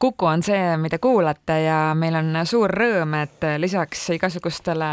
[0.00, 4.88] Kuku on see, mida kuulate ja meil on suur rõõm, et lisaks igasugustele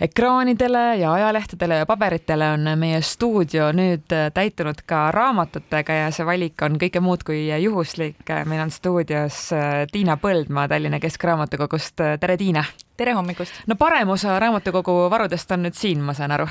[0.00, 6.66] ekraanidele ja ajalehtedele ja paberitele on meie stuudio nüüd täitunud ka raamatutega ja see valik
[6.66, 8.34] on kõike muud kui juhuslik.
[8.46, 9.50] meil on stuudios
[9.92, 12.02] Tiina Põldmaa Tallinna Keskraamatukogust.
[12.20, 12.64] tere, Tiina!
[13.00, 13.62] Tere hommikust!
[13.66, 16.46] no parem osa raamatukogu varudest on nüüd siin, ma saan aru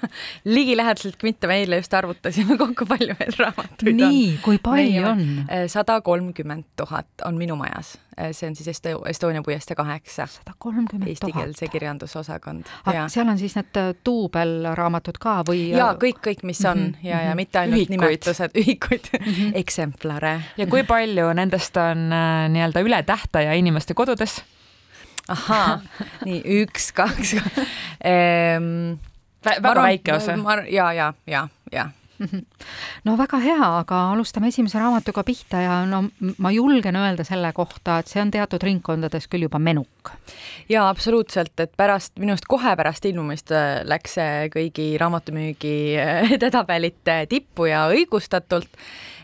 [0.56, 4.14] ligilähedaselt mitte, me eile just arvutasime kokku, palju meil raamatuid nii, on.
[4.14, 5.24] nii, kui palju on?
[5.48, 10.26] Eh, sada kolmkümmend tuhat on minu majas, eh, see on siis Est Estonia puiestee kaheksa.
[10.26, 11.10] sada kolmkümmend tuhat.
[11.10, 12.70] Eestikeelse kirjandusosakond.
[13.08, 15.66] seal on siis need duubelraamatud ka või?
[15.74, 17.08] jaa, kõik, kõik, mis on mm -hmm.
[17.10, 18.00] ja, ja mitte ainult ühikuid.
[18.00, 19.52] nimetused, ühikuid mm, -hmm.
[19.54, 20.40] eksemplare.
[20.56, 24.40] ja kui palju nendest on äh, nii-öelda üle tähtaja inimeste kodudes?
[25.36, 25.78] Ahaa,
[26.26, 27.36] nii üks, kaks
[28.04, 28.98] ehm,.
[29.46, 30.36] väga arvan, väike osa.
[30.68, 31.90] ja, ja, ja, ja
[33.06, 36.02] no väga hea, aga alustame esimese raamatuga pihta ja no
[36.42, 40.12] ma julgen öelda selle kohta, et see on teatud ringkondades küll juba menuk.
[40.68, 46.32] ja absoluutselt, et pärast, minu arust kohe pärast ilmumist äh, läks see kõigi raamatumüügi äh,
[46.36, 48.68] edetabelite tippu ja õigustatult,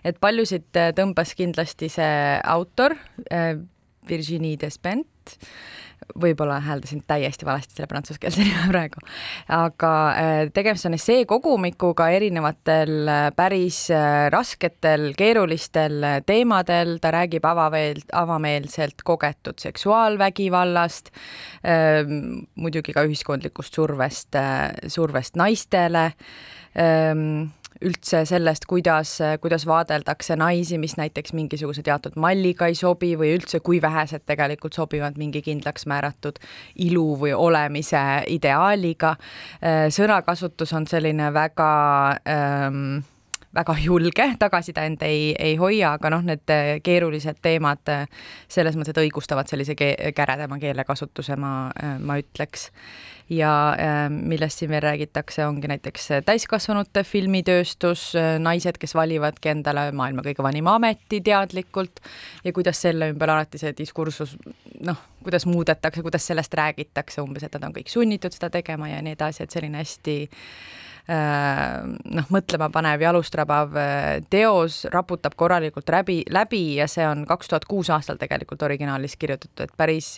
[0.05, 2.97] et paljusid äh, tõmbas kindlasti see autor
[4.07, 5.41] Virginie Despentes
[6.21, 9.03] võib-olla hääldasin täiesti valesti selle prantsuskeelse nime praegu,
[9.53, 18.01] aga äh, tegemist on esseekogumikuga erinevatel äh, päris äh, rasketel, keerulistel teemadel, ta räägib avaveel,
[18.13, 21.13] avameelselt kogetud seksuaalvägivallast,
[21.67, 24.37] ähm, muidugi ka ühiskondlikust survest,
[24.93, 26.11] survest naistele
[26.79, 27.49] ähm,
[27.85, 33.61] üldse sellest, kuidas, kuidas vaadeldakse naisi, mis näiteks mingisuguse teatud malliga ei sobi või üldse,
[33.61, 36.41] kui vähesed tegelikult sobivad mingi kindlaks määratud
[36.89, 38.01] ilu või olemise
[38.33, 39.17] ideaaliga.
[39.91, 41.73] sõnakasutus on selline väga
[42.29, 43.05] ähm,
[43.57, 46.55] väga julge, tagasi ta end ei, ei hoia, aga noh, need
[46.85, 47.93] keerulised teemad
[48.49, 51.53] selles mõttes, et õigustavad sellise ke käredama keelekasutuse, ma,
[52.01, 52.71] ma ütleks.
[53.29, 59.89] Ja äh, millest siin veel räägitakse, ongi näiteks täiskasvanute filmitööstus, äh, naised, kes valivadki endale
[59.99, 61.99] maailma kõige vanima ameti teadlikult.
[62.45, 64.37] Ja kuidas selle ümber alati see diskursus
[64.87, 69.03] noh, kuidas muudetakse, kuidas sellest räägitakse umbes, et nad on kõik sunnitud seda tegema ja
[69.05, 71.83] nii edasi, et selline hästi äh,
[72.17, 73.77] noh, mõtlemapanev ja alustrabav
[74.31, 79.67] teos raputab korralikult läbi, läbi ja see on kaks tuhat kuus aastal tegelikult originaalis kirjutatud,
[79.67, 80.17] et päris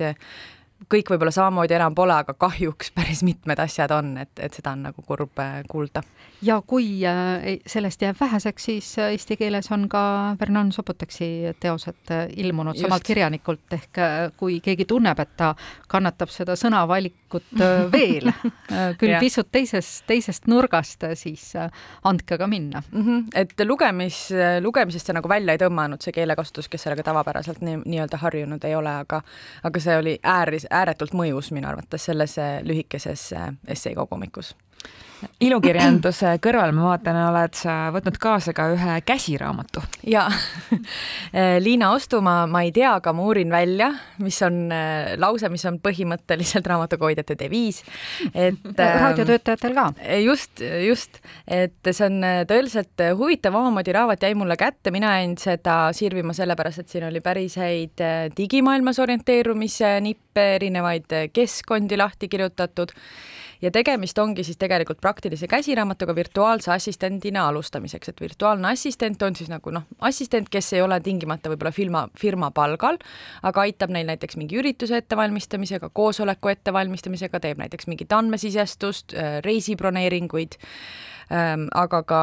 [0.86, 4.84] kõik võib-olla samamoodi enam pole, aga kahjuks päris mitmed asjad on, et, et seda on
[4.86, 6.02] nagu kurb äh, kuulda.
[6.42, 12.12] ja kui äh, sellest jääb väheseks, siis äh, eesti keeles on ka Vernon Soboteksi teosed
[12.36, 12.86] ilmunud Just.
[12.86, 14.02] samalt kirjanikult, ehk
[14.36, 15.50] kui keegi tunneb, et ta
[15.88, 17.58] kannatab seda sõnavalikut
[17.96, 18.30] veel,
[19.00, 21.50] küll pisut teisest, teisest nurgast, siis
[22.06, 23.02] andke ka minna mm.
[23.02, 23.26] -hmm.
[23.34, 24.28] et lugemis,
[24.62, 28.78] lugemisest see nagu välja ei tõmmanud, see keelekasutus, kes sellega tavapäraselt nii, nii-öelda harjunud ei
[28.78, 29.22] ole, aga
[29.64, 34.54] aga see oli ääris, ääretult mõjus minu arvates selles äh, lühikeses äh, esseekogumikus
[35.42, 39.82] ilukirjanduse kõrval ma vaatan, oled sa võtnud kaasa ka ühe käsiraamatu.
[40.06, 40.26] Ja
[41.64, 43.90] Liina Ostumaa, ma ei tea, aga ma uurin välja,
[44.22, 47.82] mis on äh, lause, mis on põhimõtteliselt raamatukoidjate deviis,
[48.34, 49.86] et raadiotöötajatel ka.
[50.24, 52.20] just, just, et see on
[52.50, 57.22] tõeliselt huvitav, omamoodi raamat jäi mulle kätte, mina jäin seda sirvima sellepärast, et siin oli
[57.24, 58.04] päris häid
[58.36, 62.94] digimaailmas orienteerumise nippe, erinevaid keskkondi lahti kirjutatud.
[63.62, 69.50] Ja tegemist ongi siis tegelikult praktilise käsiraamatuga virtuaalse assistendina alustamiseks, et virtuaalne assistent on siis
[69.50, 72.98] nagu noh, assistent, kes ei ole tingimata võib-olla firma, firma palgal,
[73.46, 80.58] aga aitab neil näiteks mingi ürituse ettevalmistamisega, koosoleku ettevalmistamisega, teeb näiteks mingit andmesisestust, äh, reisibroneeringuid
[81.32, 82.22] ähm, aga ka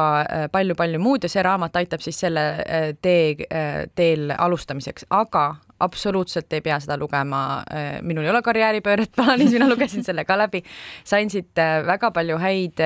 [0.52, 3.48] palju-palju äh, muud ja see raamat aitab siis selle äh, tee,
[3.94, 5.48] teel alustamiseks, aga
[5.80, 7.60] absoluutselt ei pea seda lugema,
[8.00, 10.62] minul ei ole karjääripööret plaanis, mina lugesin selle ka läbi,
[11.04, 11.52] sain siit
[11.84, 12.80] väga palju häid,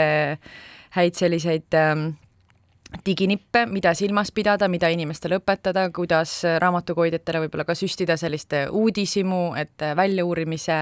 [0.96, 2.08] häid selliseid ähm,
[3.06, 9.84] diginippe, mida silmas pidada, mida inimestele õpetada, kuidas raamatukoidjatele võib-olla ka süstida sellist uudishimu, et
[9.96, 10.78] väljauurimise,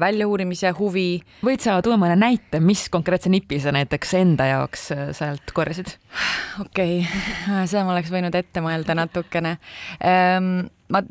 [0.00, 1.08] väljauurimise huvi.
[1.44, 4.88] võid sa tuua mõne näite, mis konkreetse nipi sa näiteks enda jaoks
[5.18, 5.96] sealt korjasid?
[6.60, 9.56] okei okay., seda ma oleks võinud ette mõelda natukene
[9.98, 10.54] um,
[10.92, 11.02] ma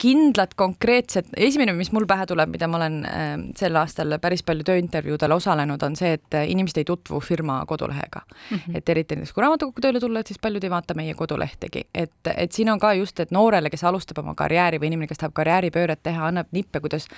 [0.00, 3.28] kindlat konkreetset, esimene, mis mul pähe tuleb, mida ma olen äh,
[3.58, 8.56] sel aastal päris palju tööintervjuudel osalenud, on see, et inimesed ei tutvu firma kodulehega mm.
[8.56, 8.76] -hmm.
[8.76, 12.32] et eriti näiteks kui raamatukokku tööle tulla, et siis paljud ei vaata meie kodulehtegi, et,
[12.36, 15.34] et siin on ka just, et noorele, kes alustab oma karjääri või inimene, kes tahab
[15.34, 17.08] karjääripööret teha, annab nippe, kuidas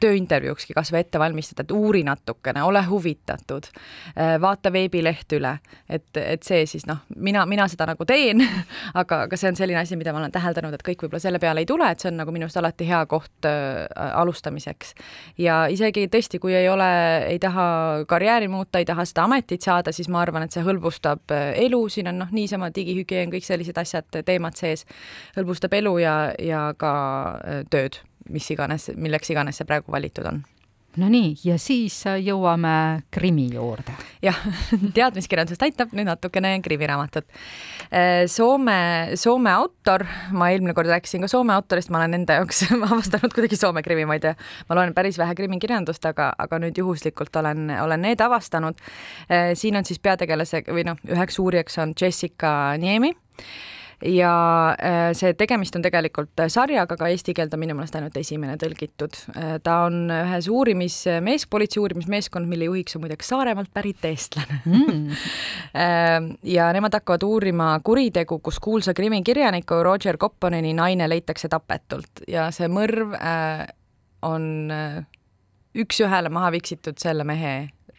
[0.00, 3.68] tööintervjuukski kasvõi ette valmistada, et uuri natukene, ole huvitatud,
[4.16, 5.58] äh, vaata veebileht üle,
[5.88, 8.42] et, et see siis noh, mina, mina seda nagu teen
[9.00, 11.64] aga, aga see on selline asi, mida ma olen täheldanud, et kõik võib-olla selle peale
[11.64, 13.84] ei tule, et see on nagu minu arust alati hea koht äh,
[14.22, 14.94] alustamiseks.
[15.42, 16.88] ja isegi tõesti, kui ei ole,
[17.28, 17.66] ei taha
[18.08, 21.82] karjääri muuta, ei taha seda ametit saada, siis ma arvan, et see hõlbustab äh, elu,
[21.92, 24.86] siin on noh, niisama digihügieen, kõik sellised asjad, teemad sees,
[25.36, 26.92] hõlbustab elu ja, ja ka
[27.38, 30.44] äh, tööd, mis iganes, milleks iganes see praegu valitud on
[31.00, 33.94] no nii, ja siis jõuame krimi juurde.
[34.24, 34.38] jah,
[34.96, 37.26] teadmiskirjandusest aitab nüüd natukene krimiraamatut.
[37.90, 40.06] Äh, Soome, Soome autor,
[40.36, 44.06] ma eelmine kord rääkisin ka Soome autorist, ma olen enda jaoks avastanud kuidagi Soome krimi,
[44.08, 44.34] ma ei tea,
[44.68, 48.80] ma loen päris vähe krimikirjandust, aga, aga nüüd juhuslikult olen, olen need avastanud.
[49.30, 53.14] Äh, siin on siis peategelase või noh, üheks uurijaks on Jessica Niemi
[54.04, 58.56] ja äh, see tegemist on tegelikult sarjaga, aga eesti keelde on minu meelest ainult esimene
[58.60, 59.16] tõlgitud.
[59.36, 65.22] Äh, ta on ühes uurimismees, politsei uurimismeeskond, mille juhiks on muideks Saaremaalt pärit eestlane mm.
[66.56, 72.68] ja nemad hakkavad uurima kuritegu, kus kuulsa krimikirjaniku Roger Copponeni naine leitakse tapetult ja see
[72.72, 73.16] mõrv
[74.26, 74.46] on
[75.76, 77.56] üks-ühele maha viksitud selle mehe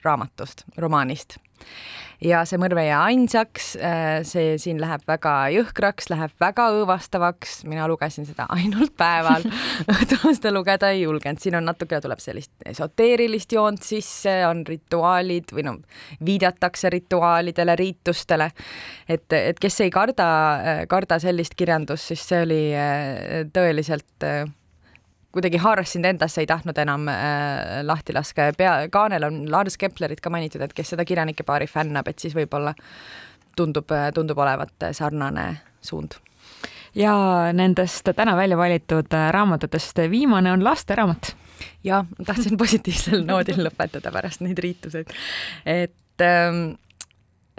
[0.07, 1.37] raamatust, romaanist.
[2.23, 7.59] Ja see mõrv ei jää ainsaks, äh, see siin läheb väga jõhkraks, läheb väga õõvastavaks,
[7.69, 9.45] mina lugesin seda ainult päeval.
[9.93, 15.53] Õhtul seda lugeda ei julgenud, siin on natukene tuleb sellist esoteerilist joont sisse, on rituaalid
[15.53, 15.77] või noh,
[16.25, 18.49] viidatakse rituaalidele, riitustele.
[19.05, 20.29] et, et kes ei karda,
[20.89, 24.47] karda sellist kirjandust, siis see oli äh, tõeliselt äh,
[25.35, 29.77] kuidagi haaras sind endasse, ei tahtnud enam äh, lahti laska ja pea, kaanel on Lars
[29.77, 32.73] Keplerit ka mainitud, et kes seda kirjanike paari fännab, et siis võib-olla
[33.57, 35.49] tundub, tundub olevat sarnane
[35.81, 36.19] suund
[36.97, 37.13] ja
[37.53, 41.35] nendest täna välja valitud raamatutest viimane on lasteraamat.
[41.83, 45.13] ja tahtsin positiivsel noodil lõpetada pärast neid riituseid,
[45.65, 46.77] et ähm,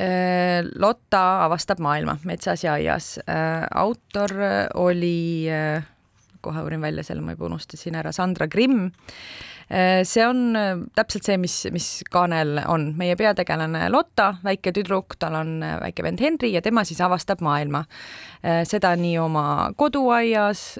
[0.00, 3.66] äh, Lotta avastab maailma metsas ja aias äh,.
[3.74, 4.34] autor
[4.74, 5.84] oli äh,
[6.40, 8.90] kohe uurin välja selle, ma juba unustasin ära, Sandra Grimm.
[9.70, 12.94] Äh, see on äh, täpselt see, mis, mis kaanel on.
[12.96, 17.44] meie peategelane Lotta, väike tüdruk, tal on äh, väike vend Henri ja tema siis avastab
[17.44, 17.84] maailma.
[18.70, 20.78] seda nii oma koduaias,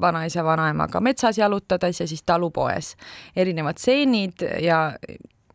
[0.00, 2.92] vanaisa, vanaemaga metsas jalutades ja siis talupoes.
[3.36, 4.94] erinevad stseenid ja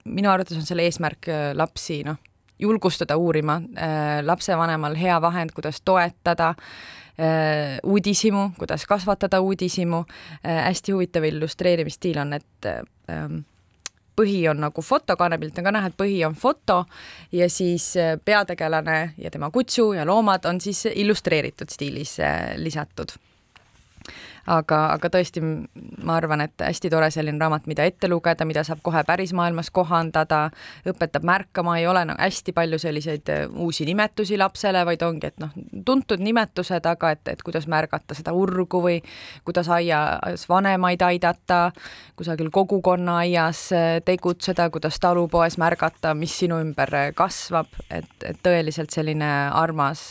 [0.04, 2.20] minu arvates on selle eesmärk lapsi, noh,
[2.60, 3.62] julgustada uurima,
[4.22, 6.54] lapsevanemal hea vahend, kuidas toetada
[7.84, 10.04] uudishimu, kuidas kasvatada uudishimu,
[10.46, 12.70] äh, hästi huvitav illustreerimisstiil on, et
[13.10, 13.42] ähm,
[14.16, 16.84] põhi on nagu foto, kaanepilt on ka näha, et põhi on foto
[17.32, 22.18] ja siis äh, peategelane ja tema kutsu ja loomad on siis illustreeritud stiilis
[22.56, 23.18] lisatud
[24.50, 25.42] aga, aga tõesti,
[26.06, 29.70] ma arvan, et hästi tore selline raamat, mida ette lugeda, mida saab kohe päris maailmas
[29.74, 30.48] kohandada,
[30.90, 35.38] õpetab märkama, ei ole nagu hästi palju selliseid äh, uusi nimetusi lapsele, vaid ongi, et
[35.42, 35.54] noh,
[35.86, 38.98] tuntud nimetused, aga et, et kuidas märgata seda urgu või
[39.48, 41.62] kuidas aias vanemaid aidata,
[42.20, 48.94] kusagil kogukonnaaias äh, tegutseda, kuidas talupoes märgata, mis sinu ümber äh, kasvab, et, et tõeliselt
[48.96, 50.10] selline armas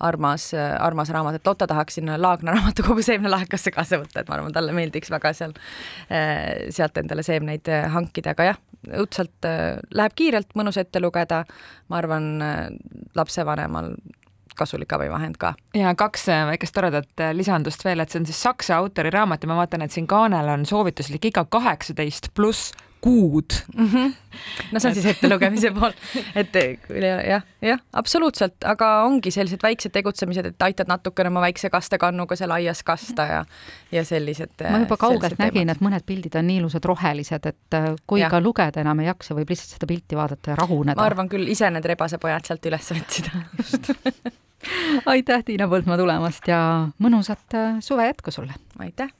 [0.00, 3.02] armas, armas raamat, et Lotta tahaks sinna Laagna raamatukogu
[3.54, 5.54] seemnelahekasse kaasa võtta, et ma arvan, talle meeldiks väga seal,
[6.10, 8.60] eh, sealt endale seemneid eh, hankida, aga jah,
[9.00, 11.44] õudselt eh, läheb kiirelt, mõnus ette lugeda,
[11.88, 12.42] ma arvan,
[13.14, 13.94] lapsevanemal
[14.54, 15.54] kasulik abivahend ka.
[15.74, 19.58] ja kaks väikest toredat lisandust veel, et see on siis saksa autori raamat ja ma
[19.58, 22.72] vaatan, et siin kaanel on soovituslik iga kaheksateist pluss
[23.04, 23.88] kuud mm.
[23.88, 24.12] -hmm.
[24.72, 25.92] no see on siis ettelugemise pool,
[26.34, 26.56] et
[27.28, 32.54] jah, jah, absoluutselt, aga ongi sellised väiksed tegutsemised, et aitad natukene oma väikse kastekannuga seal
[32.56, 33.40] aias kasta ja,
[33.92, 34.54] ja sellised.
[34.70, 38.30] ma juba kaugelt nägin, et mõned pildid on nii ilusad rohelised, et äh, kui ja.
[38.32, 41.00] ka lugeda enam ei jaksa, võib lihtsalt seda pilti vaadata ja rahuneda.
[41.00, 43.44] ma arvan küll, ise need rebasepojad sealt üles otsida.
[43.58, 43.92] just
[45.14, 46.62] aitäh, Tiina Põldmaa tulemast ja
[47.04, 48.56] mõnusat suve jätku sulle!
[48.78, 49.12] aitäh!